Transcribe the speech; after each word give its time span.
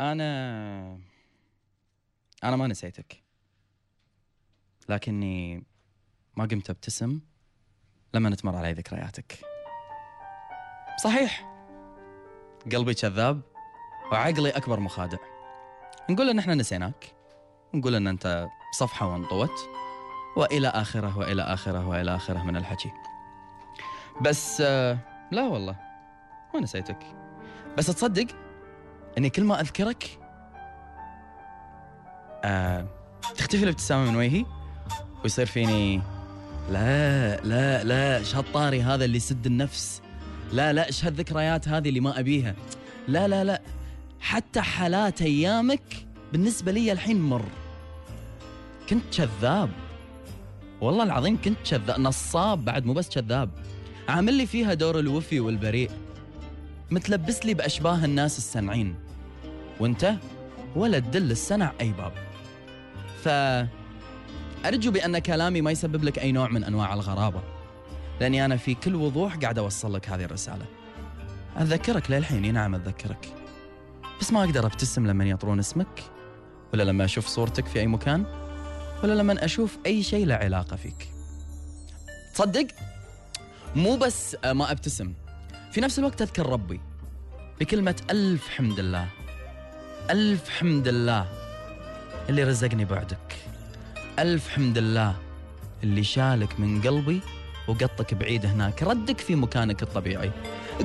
أنا 0.00 0.98
أنا 2.44 2.56
ما 2.56 2.66
نسيتك. 2.66 3.22
لكني 4.88 5.64
ما 6.36 6.44
قمت 6.44 6.70
أبتسم 6.70 7.20
لما 8.14 8.34
تمر 8.34 8.56
علي 8.56 8.72
ذكرياتك. 8.72 9.38
صحيح. 11.04 11.50
قلبي 12.72 12.94
كذاب 12.94 13.40
وعقلي 14.12 14.50
أكبر 14.50 14.80
مخادع. 14.80 15.18
نقول 16.10 16.30
إن 16.30 16.38
إحنا 16.38 16.54
نسيناك. 16.54 17.14
نقول 17.74 17.94
إن 17.94 18.06
أنت 18.06 18.48
صفحة 18.72 19.06
وانطوت. 19.12 19.70
وإلى 20.36 20.68
آخره 20.68 21.18
وإلى 21.18 21.42
آخره 21.42 21.88
وإلى 21.88 22.14
آخره 22.16 22.42
من 22.42 22.56
الحكي. 22.56 22.92
بس 24.20 24.60
آه، 24.60 24.98
لا 25.30 25.42
والله. 25.42 25.76
ما 26.54 26.60
نسيتك. 26.60 26.98
بس 27.78 27.86
تصدق 27.86 28.43
إني 29.18 29.30
كل 29.30 29.44
ما 29.44 29.60
أذكرك 29.60 30.18
آه 32.44 32.86
تختفي 33.36 33.62
الابتسامة 33.62 34.10
من 34.10 34.16
وجهي 34.16 34.44
ويصير 35.22 35.46
فيني 35.46 36.02
لا 36.70 37.36
لا 37.36 37.84
لا 37.84 38.18
إيش 38.18 38.36
هالطاري 38.36 38.82
هذا 38.82 39.04
اللي 39.04 39.16
يسد 39.16 39.46
النفس. 39.46 40.02
لا 40.52 40.72
لا 40.72 40.86
إيش 40.86 41.04
هالذكريات 41.04 41.68
هذه 41.68 41.88
اللي 41.88 42.00
ما 42.00 42.20
أبيها. 42.20 42.54
لا 43.08 43.28
لا 43.28 43.44
لا 43.44 43.62
حتى 44.20 44.60
حالات 44.60 45.22
أيامك 45.22 46.06
بالنسبة 46.32 46.72
لي 46.72 46.92
الحين 46.92 47.20
مر. 47.20 47.44
كنت 48.90 49.02
كذاب. 49.16 49.70
والله 50.80 51.04
العظيم 51.04 51.40
كنت 51.40 51.56
كذاب 51.70 52.00
نصاب 52.00 52.64
بعد 52.64 52.84
مو 52.86 52.92
بس 52.92 53.08
كذاب. 53.08 53.50
عامل 54.08 54.34
لي 54.34 54.46
فيها 54.46 54.74
دور 54.74 54.98
الوفي 54.98 55.40
والبريء. 55.40 55.90
متلبس 56.90 57.46
لي 57.46 57.54
بأشباه 57.54 58.04
الناس 58.04 58.38
السنعين 58.38 58.94
وانت 59.80 60.14
ولا 60.76 60.98
تدل 60.98 61.30
السنع 61.30 61.72
أي 61.80 61.92
باب. 61.92 62.12
ف 63.24 63.28
ارجو 64.66 64.90
بأن 64.90 65.18
كلامي 65.18 65.60
ما 65.60 65.70
يسبب 65.70 66.04
لك 66.04 66.18
أي 66.18 66.32
نوع 66.32 66.48
من 66.48 66.64
أنواع 66.64 66.94
الغرابة. 66.94 67.42
لأني 68.20 68.44
أنا 68.44 68.56
في 68.56 68.74
كل 68.74 68.94
وضوح 68.94 69.36
قاعد 69.36 69.58
أوصل 69.58 69.94
لك 69.94 70.08
هذه 70.08 70.24
الرسالة. 70.24 70.66
أتذكرك 71.56 72.10
للحين 72.10 72.54
نعم 72.54 72.74
أتذكرك. 72.74 73.28
بس 74.20 74.32
ما 74.32 74.44
أقدر 74.44 74.66
أبتسم 74.66 75.06
لما 75.06 75.24
يطرون 75.24 75.58
اسمك 75.58 76.02
ولا 76.72 76.82
لما 76.82 77.04
أشوف 77.04 77.26
صورتك 77.26 77.66
في 77.66 77.80
أي 77.80 77.86
مكان 77.86 78.24
ولا 79.02 79.12
لما 79.12 79.44
أشوف 79.44 79.78
أي 79.86 80.02
شيء 80.02 80.26
له 80.26 80.34
علاقة 80.34 80.76
فيك. 80.76 81.08
تصدق؟ 82.34 82.66
مو 83.76 83.96
بس 83.96 84.36
ما 84.44 84.70
أبتسم. 84.70 85.12
في 85.74 85.80
نفس 85.80 85.98
الوقت 85.98 86.22
أذكر 86.22 86.46
ربي 86.46 86.80
بكلمة 87.60 87.96
ألف 88.10 88.48
حمد 88.48 88.78
الله. 88.78 89.08
ألف 90.10 90.48
حمد 90.50 90.88
الله 90.88 91.26
اللي 92.28 92.42
رزقني 92.44 92.84
بعدك. 92.84 93.36
ألف 94.18 94.48
حمد 94.48 94.78
الله 94.78 95.16
اللي 95.82 96.04
شالك 96.04 96.60
من 96.60 96.82
قلبي 96.82 97.20
وقطك 97.68 98.14
بعيد 98.14 98.46
هناك. 98.46 98.82
ردك 98.82 99.20
في 99.20 99.34
مكانك 99.34 99.82
الطبيعي. 99.82 100.30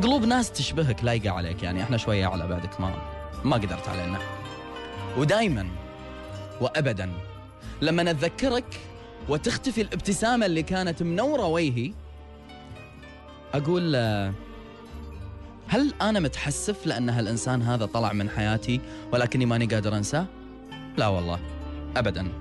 قلوب 0.04 0.26
ناس 0.26 0.52
تشبهك 0.52 1.04
لايقة 1.04 1.30
عليك 1.30 1.64
يعني 1.64 1.84
إحنا 1.84 1.98
شوية 1.98 2.26
على 2.26 2.48
بعدك 2.48 2.82
ما 2.82 3.02
ما 3.44 3.56
قدرت 3.56 3.90
علينا. 3.90 4.20
ودايما 5.18 5.68
وابدا 6.62 7.12
لما 7.82 8.04
نتذكرك 8.04 8.80
وتختفي 9.30 9.82
الابتسامة 9.82 10.46
اللي 10.46 10.64
كانت 10.64 11.04
منورة 11.04 11.46
وجهي 11.46 11.94
أقول 13.54 13.96
آه، 13.96 14.34
هل 15.70 15.94
أنا 16.02 16.20
متحسف 16.20 16.86
لأن 16.86 17.10
هالإنسان 17.10 17.62
هذا 17.62 17.86
طلع 17.86 18.14
من 18.14 18.30
حياتي 18.30 18.82
ولكني 19.12 19.46
ماني 19.46 19.66
قادر 19.66 19.98
أنساه؟ 19.98 20.26
لا 20.98 21.08
والله 21.08 21.40
ابدا. 21.98 22.32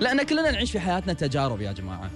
لأن 0.00 0.22
كلنا 0.22 0.50
نعيش 0.50 0.72
في 0.72 0.80
حياتنا 0.80 1.12
تجارب 1.12 1.60
يا 1.60 1.72
جماعة. 1.72 2.10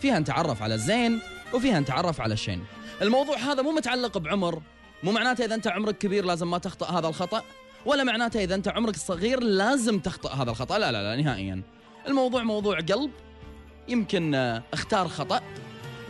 فيها 0.00 0.18
نتعرف 0.18 0.62
على 0.62 0.74
الزين 0.74 1.20
وفيها 1.54 1.80
نتعرف 1.80 2.20
على 2.20 2.34
الشين. 2.34 2.64
الموضوع 3.02 3.36
هذا 3.38 3.62
مو 3.62 3.70
متعلق 3.70 4.18
بعمر 4.18 4.62
مو 5.02 5.12
معناته 5.12 5.44
إذا 5.44 5.54
أنت 5.54 5.66
عمرك 5.68 5.98
كبير 5.98 6.24
لازم 6.24 6.50
ما 6.50 6.58
تخطأ 6.58 6.98
هذا 6.98 7.08
الخطأ 7.08 7.42
ولا 7.86 8.04
معناته 8.04 8.44
إذا 8.44 8.54
أنت 8.54 8.68
عمرك 8.68 8.96
صغير 8.96 9.40
لازم 9.42 9.98
تخطأ 9.98 10.34
هذا 10.34 10.50
الخطأ. 10.50 10.78
لا 10.78 10.92
لا 10.92 11.02
لا 11.02 11.22
نهائيا. 11.22 11.62
الموضوع 12.06 12.42
موضوع 12.42 12.78
قلب 12.78 13.10
يمكن 13.88 14.34
آه، 14.34 14.62
اختار 14.72 15.08
خطأ 15.08 15.40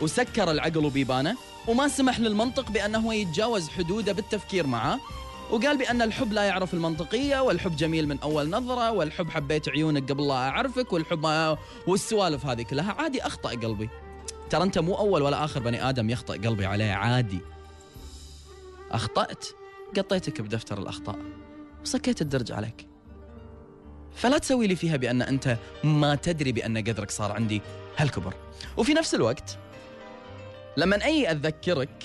وسكر 0.01 0.51
العقل 0.51 0.85
وبيبانه 0.85 1.35
وما 1.67 1.87
سمح 1.87 2.19
للمنطق 2.19 2.71
بأنه 2.71 3.13
يتجاوز 3.13 3.69
حدوده 3.69 4.11
بالتفكير 4.11 4.67
معه 4.67 4.99
وقال 5.51 5.77
بأن 5.77 6.01
الحب 6.01 6.33
لا 6.33 6.43
يعرف 6.43 6.73
المنطقية 6.73 7.39
والحب 7.39 7.75
جميل 7.75 8.07
من 8.07 8.19
أول 8.19 8.49
نظرة 8.49 8.91
والحب 8.91 9.29
حبيت 9.29 9.69
عيونك 9.69 10.11
قبل 10.11 10.27
لا 10.27 10.33
أعرفك 10.33 10.93
والحب 10.93 11.19
ما 11.19 11.57
والسوالف 11.87 12.45
هذه 12.45 12.61
كلها. 12.61 12.91
عادي 12.91 13.21
أخطأ 13.21 13.49
قلبي. 13.49 13.89
ترى 14.49 14.63
أنت 14.63 14.79
مو 14.79 14.95
أول 14.95 15.21
ولا 15.21 15.45
آخر 15.45 15.59
بني 15.59 15.89
آدم 15.89 16.09
يخطأ 16.09 16.33
قلبي 16.33 16.65
عليه 16.65 16.91
عادي. 16.91 17.39
أخطأت؟ 18.91 19.45
قطيتك 19.97 20.41
بدفتر 20.41 20.77
الأخطاء. 20.77 21.19
وسكيت 21.81 22.21
الدرج 22.21 22.51
عليك. 22.51 22.87
فلا 24.15 24.37
تسوي 24.37 24.67
لي 24.67 24.75
فيها 24.75 24.97
بأن 24.97 25.21
أنت 25.21 25.57
ما 25.83 26.15
تدري 26.15 26.51
بأن 26.51 26.77
قدرك 26.77 27.11
صار 27.11 27.31
عندي 27.31 27.61
هالكبر. 27.97 28.33
وفي 28.77 28.93
نفس 28.93 29.15
الوقت 29.15 29.57
لما 30.77 31.05
أي 31.05 31.31
أتذكرك 31.31 32.03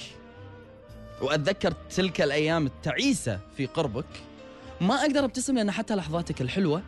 وأتذكر 1.23 1.73
تلك 1.73 2.21
الأيام 2.21 2.67
التعيسة 2.67 3.41
في 3.57 3.67
قربك 3.67 4.07
ما 4.81 4.95
أقدر 4.95 5.25
أبتسم 5.25 5.55
لأن 5.55 5.71
حتى 5.71 5.95
لحظاتك 5.95 6.41
الحلوة 6.41 6.83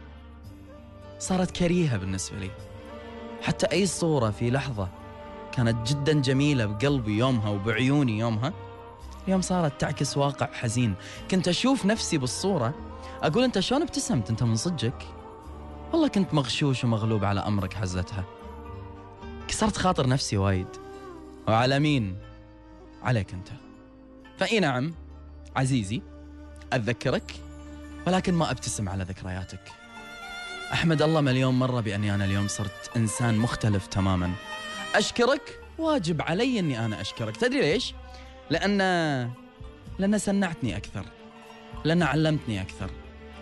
صارت 1.18 1.50
كريهة 1.50 1.96
بالنسبة 1.96 2.38
لي. 2.38 2.50
حتى 3.42 3.66
أي 3.66 3.86
صورة 3.86 4.30
في 4.30 4.50
لحظة 4.50 4.88
كانت 5.52 5.88
جدا 5.88 6.12
جميلة 6.12 6.66
بقلبي 6.66 7.18
يومها 7.18 7.50
وبعيوني 7.50 8.18
يومها 8.18 8.52
اليوم 9.24 9.40
صارت 9.40 9.80
تعكس 9.80 10.16
واقع 10.16 10.52
حزين. 10.52 10.94
كنت 11.30 11.48
أشوف 11.48 11.86
نفسي 11.86 12.18
بالصورة 12.18 12.74
أقول 13.22 13.44
أنت 13.44 13.58
شلون 13.60 13.82
ابتسمت؟ 13.82 14.30
أنت 14.30 14.42
من 14.42 14.56
صدقك؟ 14.56 15.06
والله 15.92 16.08
كنت 16.08 16.34
مغشوش 16.34 16.84
ومغلوب 16.84 17.24
على 17.24 17.40
أمرك 17.40 17.74
حزتها. 17.74 18.24
كسرت 19.48 19.76
خاطر 19.76 20.06
نفسي 20.06 20.36
وايد. 20.36 20.66
وعلى 21.48 21.78
مين؟ 21.78 22.16
عليك 23.02 23.34
أنت. 23.34 23.48
فإي 24.38 24.60
نعم 24.60 24.94
عزيزي 25.56 26.02
أتذكرك 26.72 27.32
ولكن 28.06 28.34
ما 28.34 28.50
أبتسم 28.50 28.88
على 28.88 29.04
ذكرياتك. 29.04 29.60
أحمد 30.72 31.02
الله 31.02 31.20
مليون 31.20 31.58
مرة 31.58 31.80
بأني 31.80 32.14
أنا 32.14 32.24
اليوم 32.24 32.48
صرت 32.48 32.90
إنسان 32.96 33.38
مختلف 33.38 33.86
تماما. 33.86 34.32
أشكرك 34.94 35.60
واجب 35.78 36.22
علي 36.22 36.58
أني 36.58 36.84
أنا 36.84 37.00
أشكرك. 37.00 37.36
تدري 37.36 37.60
ليش؟ 37.60 37.94
لأن 38.50 38.78
لأن 39.98 40.18
سنعتني 40.18 40.76
أكثر 40.76 41.04
لأن 41.84 42.02
علمتني 42.02 42.60
أكثر 42.60 42.90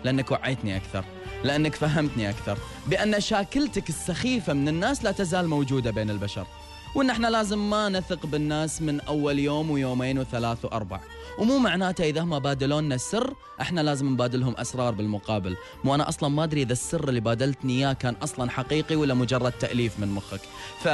لأنك 0.03 0.31
وعيتني 0.31 0.77
أكثر 0.77 1.05
لأنك 1.43 1.75
فهمتني 1.75 2.29
أكثر. 2.29 2.57
بأن 2.87 3.19
شاكلتك 3.19 3.89
السخيفة 3.89 4.53
من 4.53 4.67
الناس 4.67 5.03
لا 5.03 5.11
تزال 5.11 5.47
موجودة 5.47 5.91
بين 5.91 6.09
البشر. 6.09 6.47
وإن 6.95 7.09
إحنا 7.09 7.27
لازم 7.27 7.69
ما 7.69 7.89
نثق 7.89 8.25
بالناس 8.25 8.81
من 8.81 9.01
أول 9.01 9.39
يوم 9.39 9.71
ويومين 9.71 10.19
وثلاث 10.19 10.65
وأربع. 10.65 10.99
ومو 11.37 11.57
معناته 11.57 12.03
إذا 12.03 12.21
هم 12.21 12.39
بادلونا 12.39 12.95
السر 12.95 13.33
إحنا 13.61 13.81
لازم 13.81 14.09
نبادلهم 14.09 14.55
أسرار 14.57 14.93
بالمقابل. 14.93 15.57
مو 15.83 15.95
أنا 15.95 16.09
أصلا 16.09 16.29
ما 16.29 16.43
أدري 16.43 16.61
إذا 16.61 16.73
السر 16.73 17.09
اللي 17.09 17.19
بادلتني 17.19 17.73
إياه 17.73 17.93
كان 17.93 18.15
أصلا 18.15 18.51
حقيقي 18.51 18.95
ولا 18.95 19.13
مجرد 19.13 19.51
تأليف 19.51 19.99
من 19.99 20.07
مخك. 20.07 20.41
ف 20.83 20.87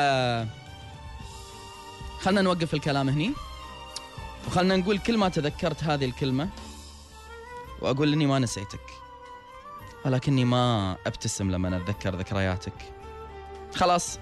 خلنا 2.23 2.41
نوقف 2.41 2.73
الكلام 2.73 3.09
هني. 3.09 3.31
وخلنا 4.47 4.75
نقول 4.75 4.97
كل 4.97 5.17
ما 5.17 5.29
تذكرت 5.29 5.83
هذه 5.83 6.05
الكلمة 6.05 6.49
وأقول 7.81 8.13
إني 8.13 8.25
ما 8.25 8.39
نسيتك. 8.39 8.81
ولكني 10.05 10.45
ما 10.45 10.95
أبتسم 11.07 11.51
لما 11.51 11.77
أتذكر 11.77 12.15
ذكرياتك. 12.15 12.93
خلاص 13.75 14.19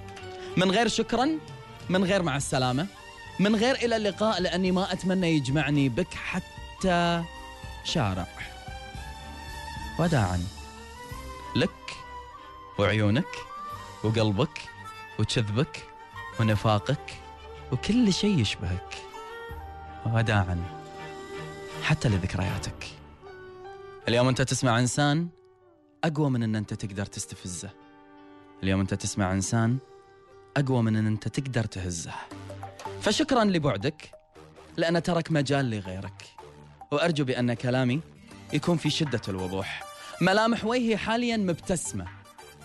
من 0.58 0.72
غير 0.72 0.88
شكرا 0.88 1.40
من 1.90 2.04
غير 2.04 2.24
مع 2.24 2.38
السلامة. 2.38 2.88
من 3.40 3.56
غير 3.56 3.76
إلى 3.76 3.96
اللقاء 3.96 4.42
لأني 4.42 4.72
ما 4.72 4.94
أتمنى 4.94 5.36
يجمعني 5.36 5.90
بك 5.90 6.14
حتى 6.14 7.24
شارع. 7.84 8.28
وداعا 10.00 10.44
لك 11.56 11.98
وعيونك 12.80 13.28
وقلبك 14.04 14.62
وكذبك 15.20 15.84
ونفاقك 16.40 17.14
وكل 17.72 18.14
شيء 18.14 18.40
يشبهك. 18.40 18.96
وداعا 20.06 20.64
حتى 21.84 22.10
لذكرياتك. 22.10 22.86
اليوم 24.08 24.28
أنت 24.28 24.42
تسمع 24.42 24.80
إنسان 24.80 25.28
أقوى 26.04 26.30
من 26.30 26.44
أن 26.44 26.56
أنت 26.56 26.74
تقدر 26.74 27.06
تستفزه. 27.06 27.70
اليوم 28.64 28.80
أنت 28.80 28.94
تسمع 28.94 29.32
إنسان 29.32 29.78
أقوى 30.58 30.82
من 30.82 30.96
أن 30.96 31.08
أنت 31.08 31.28
تقدر 31.28 31.66
تهزه. 31.66 32.14
فشكرا 33.02 33.44
لبعدك 33.44 34.12
لأن 34.78 35.04
ترك 35.04 35.32
مجال 35.32 35.70
لغيرك. 35.70 36.24
وأرجو 36.92 37.26
بأن 37.26 37.54
كلامي 37.54 38.02
يكون 38.54 38.78
في 38.78 38.90
شدة 38.90 39.22
الوضوح. 39.28 39.84
ملامح 40.22 40.66
وجهي 40.66 40.98
حاليا 40.98 41.38
مبتسمة 41.38 42.08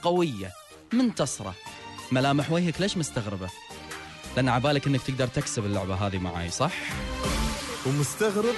قوية 0.02 0.50
منتصرة. 0.92 1.54
ملامح 2.12 2.52
وجهك 2.52 2.81
ليش 2.81 2.96
مستغربة؟ 2.96 3.48
لأن 4.36 4.48
عبالك 4.48 4.86
أنك 4.86 5.02
تقدر 5.02 5.26
تكسب 5.26 5.64
اللعبة 5.64 5.94
هذه 5.94 6.19
معاي 6.19 6.50
صح؟ 6.50 6.72
ومستغرب؟ 7.86 8.54